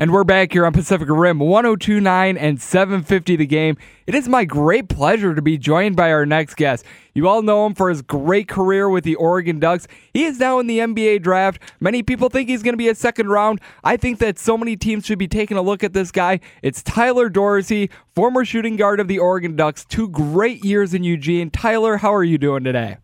[0.00, 3.76] And we're back here on Pacific Rim 1029 and 750 the game.
[4.06, 6.86] It is my great pleasure to be joined by our next guest.
[7.12, 9.86] You all know him for his great career with the Oregon Ducks.
[10.14, 11.60] He is now in the NBA draft.
[11.80, 13.60] Many people think he's going to be a second round.
[13.84, 16.40] I think that so many teams should be taking a look at this guy.
[16.62, 19.84] It's Tyler Dorsey, former shooting guard of the Oregon Ducks.
[19.84, 21.50] Two great years in Eugene.
[21.50, 22.96] Tyler, how are you doing today?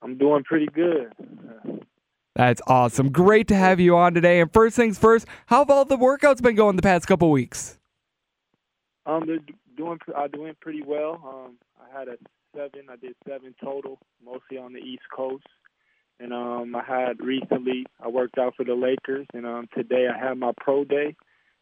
[0.00, 1.12] I'm doing pretty good.
[2.36, 3.12] That's awesome.
[3.12, 4.40] Great to have you on today.
[4.40, 7.78] And first things first, how have all the workouts been going the past couple weeks?
[9.06, 9.38] Um, they're
[9.74, 11.14] doing uh, doing pretty well.
[11.26, 12.16] Um, I had a
[12.54, 12.90] seven.
[12.90, 15.46] I did seven total, mostly on the East Coast.
[16.20, 20.18] And um, I had recently I worked out for the Lakers, and um, today I
[20.18, 21.16] had my pro day,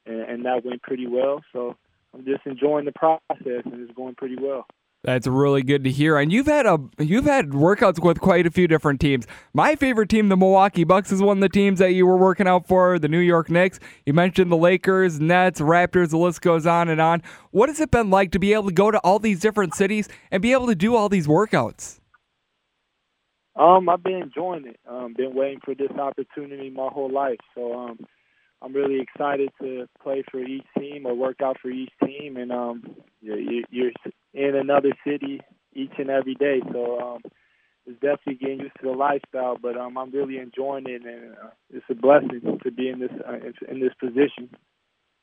[0.06, 1.42] and, and that went pretty well.
[1.52, 1.76] So
[2.12, 4.66] I'm just enjoying the process, and it's going pretty well.
[5.04, 6.16] That's really good to hear.
[6.16, 9.26] And you've had a you've had workouts with quite a few different teams.
[9.52, 12.48] My favorite team, the Milwaukee Bucks, is one of the teams that you were working
[12.48, 12.98] out for.
[12.98, 13.78] The New York Knicks.
[14.06, 16.08] You mentioned the Lakers, Nets, Raptors.
[16.08, 17.22] The list goes on and on.
[17.50, 20.08] What has it been like to be able to go to all these different cities
[20.30, 22.00] and be able to do all these workouts?
[23.56, 24.80] Um, I've been enjoying it.
[24.88, 27.38] Um, been waiting for this opportunity my whole life.
[27.54, 27.98] So um,
[28.62, 32.50] I'm really excited to play for each team or work out for each team, and
[32.50, 32.82] um,
[33.20, 33.92] you're
[34.34, 35.40] in another city
[35.74, 36.60] each and every day.
[36.72, 37.22] So um,
[37.86, 41.50] it's definitely getting used to the lifestyle, but um, I'm really enjoying it, and uh,
[41.70, 43.34] it's a blessing to be in this uh,
[43.70, 44.50] in this position.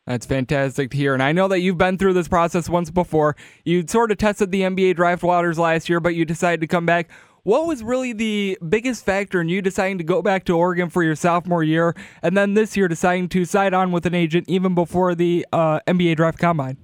[0.07, 1.13] That's fantastic to hear.
[1.13, 3.35] And I know that you've been through this process once before.
[3.65, 6.87] You sort of tested the NBA draft waters last year, but you decided to come
[6.87, 7.09] back.
[7.43, 11.03] What was really the biggest factor in you deciding to go back to Oregon for
[11.03, 14.75] your sophomore year, and then this year deciding to side on with an agent even
[14.75, 16.77] before the uh, NBA draft combine?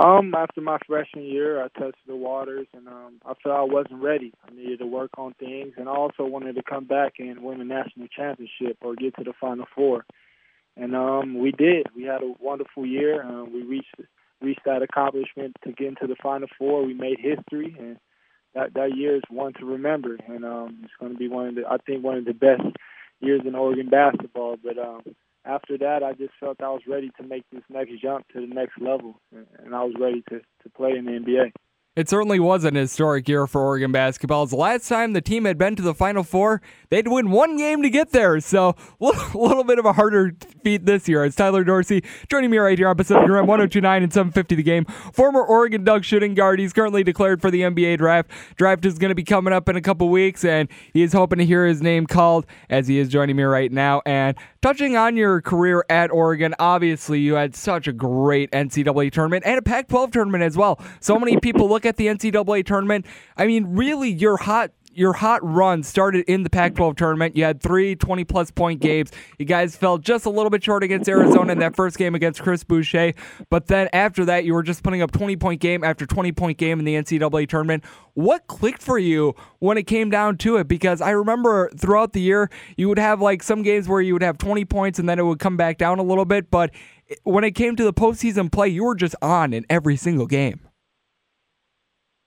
[0.00, 4.02] Um, after my freshman year, I tested the waters, and um, I felt I wasn't
[4.02, 4.32] ready.
[4.48, 7.60] I needed to work on things, and I also wanted to come back and win
[7.60, 10.06] a national championship or get to the Final Four.
[10.74, 11.88] And um, we did.
[11.94, 13.22] We had a wonderful year.
[13.22, 13.94] Uh, we reached
[14.40, 16.86] reached that accomplishment to get into the Final Four.
[16.86, 17.98] We made history, and
[18.54, 20.16] that that year is one to remember.
[20.28, 22.62] And um, it's going to be one of the I think one of the best
[23.20, 24.56] years in Oregon basketball.
[24.64, 25.02] But um,
[25.44, 28.54] after that, I just felt I was ready to make this next jump to the
[28.54, 31.52] next level, and I was ready to, to play in the NBA.
[31.96, 34.46] It certainly was an historic year for Oregon basketball.
[34.46, 36.62] The last time the team had been to the Final Four.
[36.88, 40.86] They'd win one game to get there, so a little bit of a harder feat
[40.86, 41.24] this year.
[41.24, 44.84] It's Tyler Dorsey joining me right here on Pacific Rim 1029 and 750 the game.
[45.12, 46.60] Former Oregon Duck shooting guard.
[46.60, 48.30] He's currently declared for the NBA draft.
[48.54, 51.40] Draft is going to be coming up in a couple weeks, and he is hoping
[51.40, 54.00] to hear his name called as he is joining me right now.
[54.06, 59.44] And touching on your career at Oregon, obviously you had such a great NCAA tournament
[59.46, 60.80] and a Pac 12 tournament as well.
[61.00, 63.06] So many people look at the NCAA tournament.
[63.36, 67.34] I mean, really, your hot your hot run started in the Pac 12 tournament.
[67.34, 69.10] You had three 20 plus point games.
[69.38, 72.42] You guys fell just a little bit short against Arizona in that first game against
[72.42, 73.14] Chris Boucher.
[73.48, 76.58] But then after that, you were just putting up 20 point game after 20 point
[76.58, 77.82] game in the NCAA tournament.
[78.12, 80.68] What clicked for you when it came down to it?
[80.68, 84.22] Because I remember throughout the year, you would have like some games where you would
[84.22, 86.50] have 20 points and then it would come back down a little bit.
[86.50, 86.72] But
[87.22, 90.60] when it came to the postseason play, you were just on in every single game.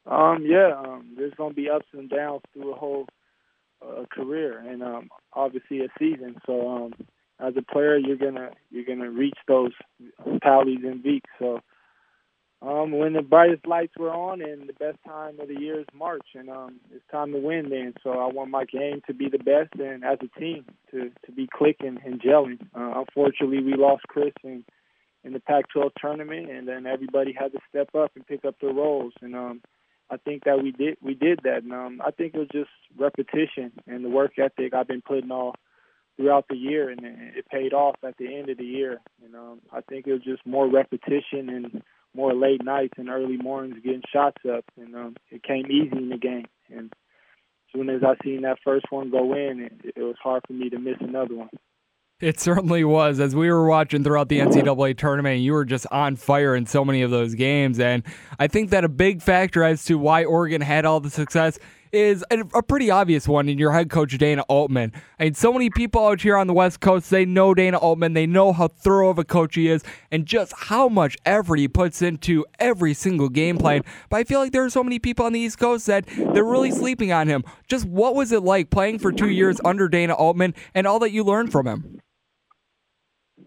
[0.05, 3.07] Um, yeah, um, there's going to be ups and downs through a whole
[3.81, 6.35] uh, career, and um, obviously a season.
[6.45, 6.93] So, um,
[7.39, 9.71] as a player, you're gonna you're gonna reach those
[10.41, 11.29] tallies and beats.
[11.39, 11.59] So,
[12.61, 15.85] um, when the brightest lights were on, and the best time of the year is
[15.93, 17.69] March, and um, it's time to win.
[17.69, 21.11] Then, so I want my game to be the best, and as a team to
[21.25, 22.61] to be clicking and gelling.
[22.75, 24.63] Uh, unfortunately, we lost Chris and
[25.25, 28.73] in the Pac-12 tournament, and then everybody had to step up and pick up their
[28.73, 29.13] roles.
[29.21, 29.61] And um,
[30.13, 32.69] I think that we did we did that, and um, I think it was just
[32.97, 35.55] repetition and the work ethic I've been putting all
[36.15, 39.01] throughout the year, and it paid off at the end of the year.
[39.25, 41.81] And um, I think it was just more repetition and
[42.15, 46.09] more late nights and early mornings getting shots up, and um, it came easy in
[46.09, 46.45] the game.
[46.69, 50.43] And as soon as I seen that first one go in, it, it was hard
[50.45, 51.49] for me to miss another one.
[52.23, 53.19] It certainly was.
[53.19, 56.85] As we were watching throughout the NCAA tournament, you were just on fire in so
[56.85, 57.81] many of those games.
[57.81, 58.01] And
[58.39, 61.59] I think that a big factor as to why Oregon had all the success
[61.91, 64.93] is a, a, pretty obvious one in your head coach, Dana Altman.
[65.19, 68.13] I mean, so many people out here on the West Coast, they know Dana Altman.
[68.13, 71.67] They know how thorough of a coach he is and just how much effort he
[71.67, 73.83] puts into every single game plan.
[74.09, 76.45] But I feel like there are so many people on the East Coast that they're
[76.45, 77.43] really sleeping on him.
[77.67, 81.11] Just what was it like playing for two years under Dana Altman and all that
[81.11, 81.99] you learned from him?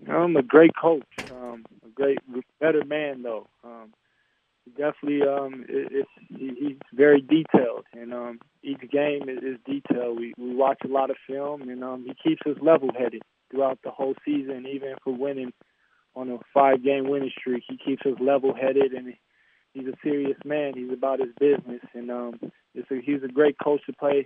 [0.08, 2.18] I'm a great coach, um, a great,
[2.60, 3.48] better man though.
[3.64, 3.92] Um,
[4.76, 10.18] definitely, um, it, it's he, he's very detailed, and um, each game is, is detailed.
[10.18, 13.22] We we watch a lot of film, and um, he keeps us level-headed.
[13.50, 15.52] throughout the whole season, even we're winning
[16.14, 17.64] on a five-game winning streak.
[17.68, 19.14] He keeps us level-headed, and
[19.72, 20.72] he's a serious man.
[20.74, 22.40] He's about his business, and um,
[22.74, 24.24] it's a, he's a great coach to play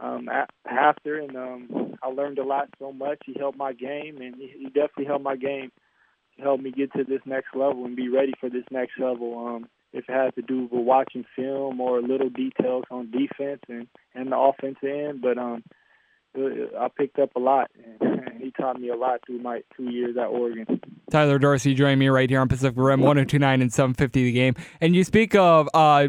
[0.00, 0.28] um,
[0.68, 1.18] after.
[1.18, 3.18] And um, I learned a lot so much.
[3.24, 5.70] He helped my game, and he, he definitely helped my game.
[6.36, 9.46] He helped me get to this next level and be ready for this next level.
[9.46, 13.88] Um, if it had to do with watching film or little details on defense and
[14.14, 15.64] and the offensive end, but um,
[16.36, 17.70] I picked up a lot,
[18.00, 20.80] and he taught me a lot through my two years at Oregon.
[21.10, 24.54] Tyler Dorsey joining me right here on Pacific Rim, 1029 and 750 the game.
[24.80, 26.08] And you speak of uh, uh,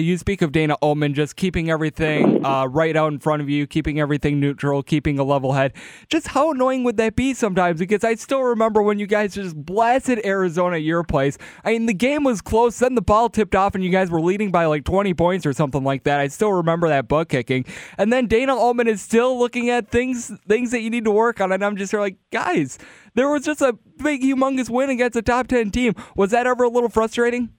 [0.00, 3.66] you speak of Dana Altman just keeping everything uh, right out in front of you,
[3.66, 5.74] keeping everything neutral, keeping a level head.
[6.08, 7.78] Just how annoying would that be sometimes?
[7.78, 11.36] Because I still remember when you guys just blasted Arizona at your place.
[11.62, 14.22] I mean, the game was close, then the ball tipped off, and you guys were
[14.22, 16.20] leading by like 20 points or something like that.
[16.20, 17.66] I still remember that butt kicking.
[17.98, 21.38] And then Dana Altman is still looking at things things that you need to work
[21.38, 22.78] on, and I'm just like, guys,
[23.14, 25.94] there was just a big, humongous win against a top 10 team.
[26.16, 27.50] Was that ever a little frustrating?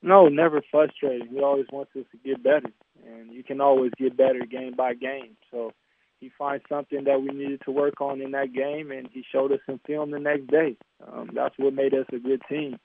[0.00, 1.28] No, never frustrating.
[1.28, 2.70] He always wants us to get better,
[3.04, 5.36] and you can always get better game by game.
[5.50, 5.72] So
[6.20, 9.52] he finds something that we needed to work on in that game, and he showed
[9.52, 10.76] us some film the next day.
[11.06, 12.78] Um, that's what made us a good team,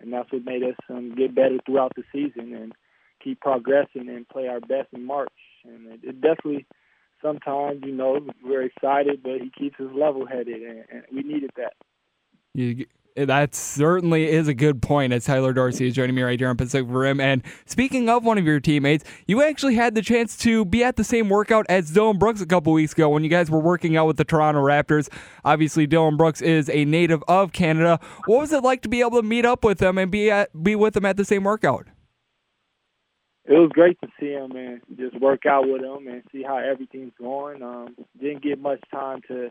[0.00, 2.72] and that's what made us um, get better throughout the season and
[3.22, 5.32] keep progressing and play our best in March.
[5.64, 6.66] And it, it definitely,
[7.22, 11.72] sometimes, you know, we're excited, but he keeps us level-headed, and, and we needed that.
[12.52, 12.86] You
[13.16, 16.56] that certainly is a good point as Tyler Dorsey is joining me right here on
[16.56, 17.20] Pacific Rim.
[17.20, 20.96] And speaking of one of your teammates, you actually had the chance to be at
[20.96, 23.96] the same workout as Dillon Brooks a couple weeks ago when you guys were working
[23.96, 25.08] out with the Toronto Raptors.
[25.44, 28.00] Obviously, Dillon Brooks is a native of Canada.
[28.26, 30.50] What was it like to be able to meet up with him and be at,
[30.62, 31.86] be with him at the same workout?
[33.44, 36.58] It was great to see him and just work out with him and see how
[36.58, 37.62] everything's going.
[37.62, 39.50] Um, didn't get much time to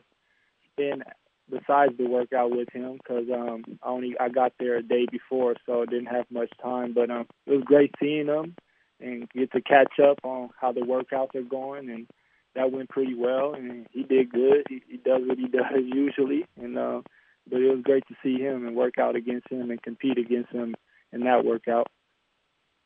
[0.71, 1.03] spend
[1.50, 5.56] besides the workout with him because um, I only I got there a day before,
[5.66, 6.94] so I didn't have much time.
[6.94, 8.56] But um, it was great seeing him
[9.00, 12.07] and get to catch up on how the workouts are going, and
[12.56, 13.54] that went pretty well.
[13.54, 14.66] And he did good.
[14.69, 17.01] He, he does what he does usually, and uh,
[17.50, 20.52] but it was great to see him and work out against him and compete against
[20.52, 20.75] him
[21.12, 21.88] in that workout.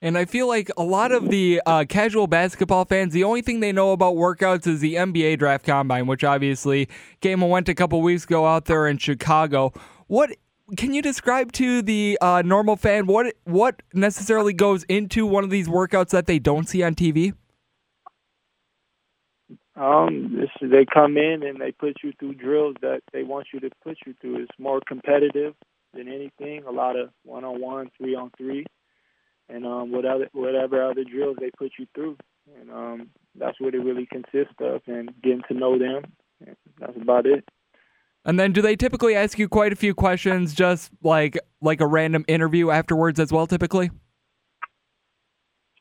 [0.03, 3.61] And I feel like a lot of the uh, casual basketball fans, the only thing
[3.61, 6.89] they know about workouts is the NBA draft combine, which obviously
[7.21, 9.71] came and went a couple weeks ago out there in Chicago.
[10.07, 10.31] What
[10.75, 15.49] can you describe to the uh, normal fan what what necessarily goes into one of
[15.49, 17.33] these workouts that they don't see on TV?
[19.77, 23.61] Um, this, they come in and they put you through drills that they want you
[23.61, 24.43] to put you through.
[24.43, 25.55] It's more competitive
[25.93, 26.65] than anything.
[26.65, 28.65] A lot of one on one, three on three
[29.49, 32.17] and um, whatever whatever other drills they put you through,
[32.59, 36.03] and um, that's what it really consists of, and getting to know them.
[36.79, 37.47] That's about it.
[38.25, 41.87] And then, do they typically ask you quite a few questions, just like like a
[41.87, 43.47] random interview afterwards as well?
[43.47, 43.91] Typically,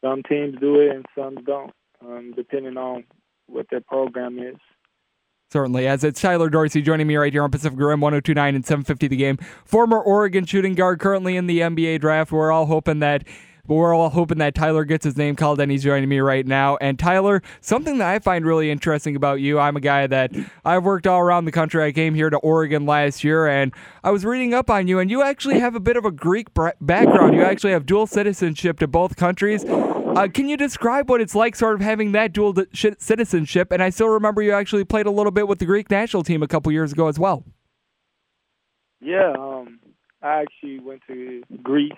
[0.02, 1.72] some teams do it and some don't,
[2.04, 3.04] um, depending on
[3.46, 4.56] what their program is.
[5.52, 9.06] Certainly, as it's Tyler Dorsey joining me right here on Pacific Rim 1029 and 750
[9.08, 9.36] the game.
[9.64, 12.32] Former Oregon shooting guard, currently in the NBA draft.
[12.32, 13.24] We're all hoping that
[13.66, 16.46] but we're all hoping that Tyler gets his name called, and he's joining me right
[16.46, 16.76] now.
[16.80, 20.32] And Tyler, something that I find really interesting about you, I'm a guy that
[20.64, 21.84] I've worked all around the country.
[21.84, 25.10] I came here to Oregon last year, and I was reading up on you, and
[25.10, 26.48] you actually have a bit of a Greek
[26.80, 27.34] background.
[27.34, 29.64] You actually have dual citizenship to both countries.
[29.64, 33.72] Uh, can you describe what it's like, sort of having that dual citizenship?
[33.72, 36.42] And I still remember you actually played a little bit with the Greek national team
[36.42, 37.44] a couple years ago as well.
[39.00, 39.80] Yeah, um,
[40.22, 41.92] I actually went to Greece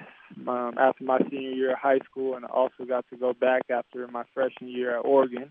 [0.48, 3.62] um, after my senior year of high school, and I also got to go back
[3.70, 5.50] after my freshman year at Oregon.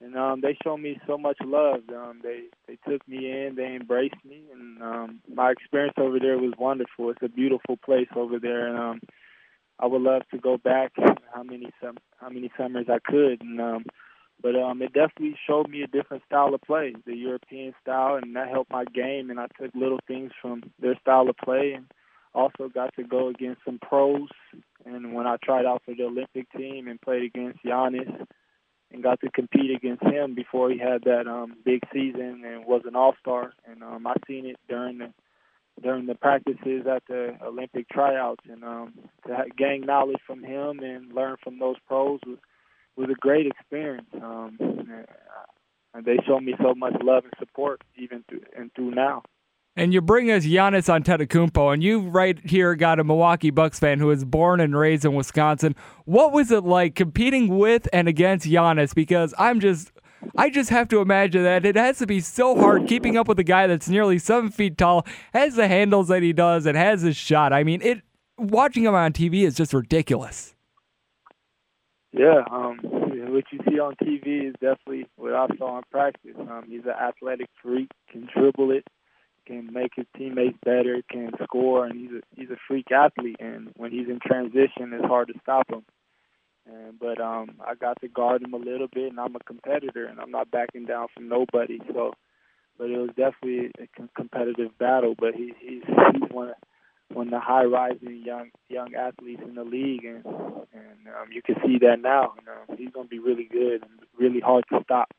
[0.00, 1.80] And um, they showed me so much love.
[1.88, 6.36] Um, they they took me in, they embraced me, and um, my experience over there
[6.36, 7.10] was wonderful.
[7.10, 9.00] It's a beautiful place over there, and um,
[9.78, 10.92] I would love to go back
[11.32, 13.40] how many some how many summers I could.
[13.40, 13.84] And um,
[14.42, 18.36] but um, it definitely showed me a different style of play, the European style, and
[18.36, 19.30] that helped my game.
[19.30, 21.86] And I took little things from their style of play and
[22.34, 24.28] also got to go against some pros.
[24.84, 28.26] And when I tried out for the Olympic team and played against Giannis
[28.92, 32.82] and got to compete against him before he had that um, big season and was
[32.86, 33.52] an All-Star.
[33.66, 35.12] And um, I seen it during the
[35.82, 38.94] during the practices at the Olympic tryouts, and um,
[39.26, 42.38] to gain knowledge from him and learn from those pros was
[42.96, 44.06] was a great experience.
[44.22, 44.56] Um,
[45.94, 49.22] and they showed me so much love and support even through and through now.
[49.76, 53.98] And you bring us Giannis Antetokounmpo, and you right here got a Milwaukee Bucks fan
[53.98, 55.74] who was born and raised in Wisconsin.
[56.04, 58.94] What was it like competing with and against Giannis?
[58.94, 59.90] Because I'm just
[60.36, 63.38] I just have to imagine that it has to be so hard keeping up with
[63.40, 67.02] a guy that's nearly seven feet tall, has the handles that he does, and has
[67.02, 67.52] his shot.
[67.52, 68.02] I mean, it
[68.38, 70.54] watching him on TV is just ridiculous.
[72.12, 76.36] Yeah, um, what you see on TV is definitely what I saw in practice.
[76.38, 78.84] Um, he's an athletic freak, can dribble it,
[79.46, 83.36] can make his teammates better, can score, and he's a he's a freak athlete.
[83.40, 85.84] And when he's in transition, it's hard to stop him.
[86.66, 90.06] And but um, I got to guard him a little bit, and I'm a competitor,
[90.06, 91.78] and I'm not backing down from nobody.
[91.92, 92.14] So,
[92.78, 95.14] but it was definitely a competitive battle.
[95.18, 96.56] But he, he's he's one of
[97.12, 101.42] one of the high rising young young athletes in the league, and and um, you
[101.42, 102.32] can see that now.
[102.40, 105.12] You know, he's going to be really good and really hard to stop.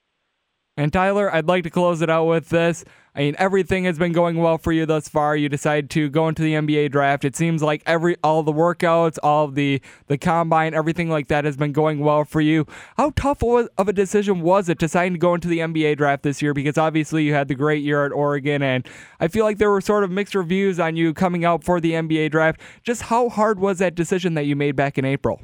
[0.77, 2.83] And Tyler, I'd like to close it out with this.
[3.15, 5.37] I mean, everything has been going well for you thus far.
[5.37, 7.23] You decided to go into the NBA draft.
[7.23, 11.55] It seems like every all the workouts, all the the combine, everything like that has
[11.55, 12.67] been going well for you.
[12.97, 16.41] How tough of a decision was it deciding to go into the NBA draft this
[16.41, 16.53] year?
[16.53, 18.85] Because obviously you had the great year at Oregon, and
[19.21, 21.93] I feel like there were sort of mixed reviews on you coming out for the
[21.93, 22.59] NBA draft.
[22.83, 25.39] Just how hard was that decision that you made back in April?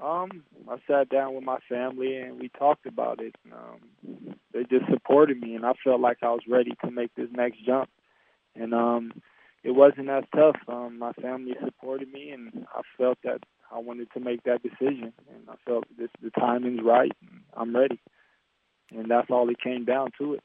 [0.00, 3.34] Um, I sat down with my family and we talked about it.
[3.52, 7.28] Um, they just supported me, and I felt like I was ready to make this
[7.32, 7.88] next jump.
[8.54, 9.12] And um,
[9.64, 10.56] it wasn't as tough.
[10.68, 13.40] Um, my family supported me, and I felt that
[13.72, 17.12] I wanted to make that decision, and I felt this the timing's right.
[17.20, 18.00] And I'm ready,
[18.90, 20.42] and that's all it came down to it.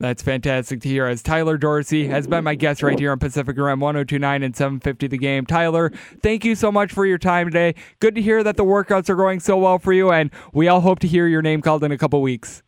[0.00, 1.06] That's fantastic to hear.
[1.06, 5.06] As Tyler Dorsey has been my guest right here on Pacific Rim 1029 and 750
[5.06, 5.46] the game.
[5.46, 7.74] Tyler, thank you so much for your time today.
[8.00, 10.80] Good to hear that the workouts are going so well for you, and we all
[10.80, 12.62] hope to hear your name called in a couple weeks.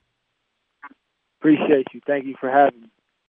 [1.40, 2.00] Appreciate you.
[2.06, 2.88] Thank you for having me.